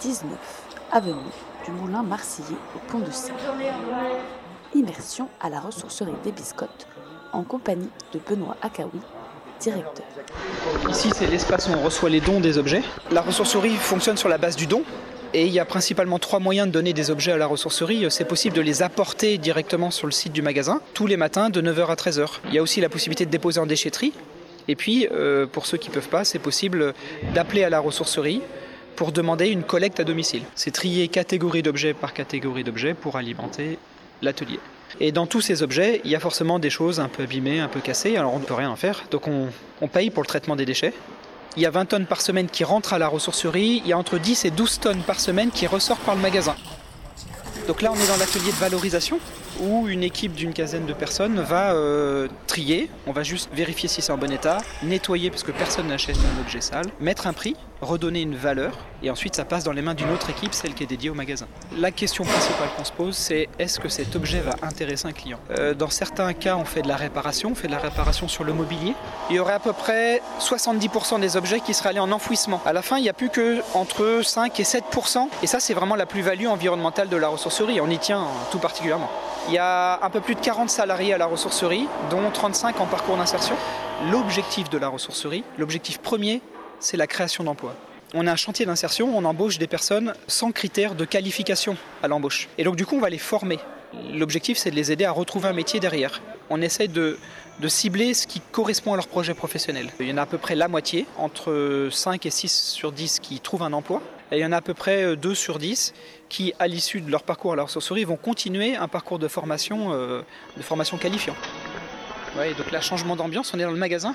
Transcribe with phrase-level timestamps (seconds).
[0.00, 0.30] 19,
[0.92, 1.14] avenue
[1.64, 3.34] du Moulin Marseillais au Pont de Seine.
[4.74, 6.86] Immersion à la ressourcerie des Biscottes
[7.32, 9.00] en compagnie de Benoît Akaoui,
[9.60, 10.04] directeur.
[10.88, 12.82] Ici, c'est l'espace où on reçoit les dons des objets.
[13.10, 14.84] La ressourcerie fonctionne sur la base du don.
[15.34, 18.06] Et il y a principalement trois moyens de donner des objets à la ressourcerie.
[18.08, 21.60] C'est possible de les apporter directement sur le site du magasin, tous les matins de
[21.60, 22.38] 9h à 13h.
[22.46, 24.14] Il y a aussi la possibilité de déposer en déchetterie.
[24.68, 26.94] Et puis, euh, pour ceux qui ne peuvent pas, c'est possible
[27.34, 28.42] d'appeler à la ressourcerie
[28.98, 30.42] pour demander une collecte à domicile.
[30.56, 33.78] C'est trier catégorie d'objets par catégorie d'objets pour alimenter
[34.22, 34.58] l'atelier.
[34.98, 37.68] Et dans tous ces objets, il y a forcément des choses un peu abîmées, un
[37.68, 39.04] peu cassées, alors on ne peut rien en faire.
[39.12, 40.92] Donc on, on paye pour le traitement des déchets.
[41.56, 43.98] Il y a 20 tonnes par semaine qui rentrent à la ressourcerie, il y a
[43.98, 46.56] entre 10 et 12 tonnes par semaine qui ressortent par le magasin.
[47.68, 49.20] Donc là, on est dans l'atelier de valorisation
[49.60, 52.88] où une équipe d'une quinzaine de personnes va euh, trier.
[53.06, 56.40] On va juste vérifier si c'est en bon état, nettoyer parce que personne n'achète un
[56.40, 59.94] objet sale, mettre un prix, redonner une valeur et ensuite ça passe dans les mains
[59.94, 61.46] d'une autre équipe, celle qui est dédiée au magasin.
[61.76, 65.38] La question principale qu'on se pose, c'est est-ce que cet objet va intéresser un client?
[65.50, 68.44] Euh, Dans certains cas, on fait de la réparation, on fait de la réparation sur
[68.44, 68.94] le mobilier.
[69.30, 72.60] Il y aurait à peu près 70% des objets qui seraient allés en enfouissement.
[72.66, 75.28] À la fin, il n'y a plus que entre 5 et 7%.
[75.42, 77.28] Et ça, c'est vraiment la plus-value environnementale de la
[77.60, 79.10] On y tient tout particulièrement.
[79.48, 82.86] Il y a un peu plus de 40 salariés à la ressourcerie, dont 35 en
[82.86, 83.56] parcours d'insertion.
[84.12, 86.40] L'objectif de la ressourcerie, l'objectif premier,
[86.78, 87.74] c'est la création d'emplois.
[88.14, 92.48] On a un chantier d'insertion, on embauche des personnes sans critères de qualification à l'embauche.
[92.58, 93.58] Et donc du coup, on va les former.
[94.14, 96.22] L'objectif, c'est de les aider à retrouver un métier derrière.
[96.50, 97.18] On essaie de,
[97.58, 99.90] de, cibler ce qui correspond à leur projet professionnel.
[99.98, 103.18] Il y en a à peu près la moitié, entre 5 et 6 sur 10
[103.18, 104.00] qui trouvent un emploi.
[104.30, 105.94] Et il y en a à peu près 2 sur 10
[106.28, 109.92] qui, à l'issue de leur parcours à la ressourcerie, vont continuer un parcours de formation,
[109.92, 110.22] euh,
[110.56, 111.34] de formation qualifiant.
[112.36, 114.14] Ouais, donc là, changement d'ambiance, on est dans le magasin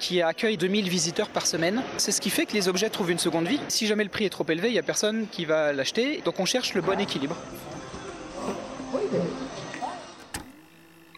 [0.00, 1.82] qui accueille 2000 visiteurs par semaine.
[1.98, 3.60] C'est ce qui fait que les objets trouvent une seconde vie.
[3.68, 6.20] Si jamais le prix est trop élevé, il n'y a personne qui va l'acheter.
[6.24, 7.36] Donc on cherche le bon équilibre.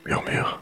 [0.05, 0.61] Murmure.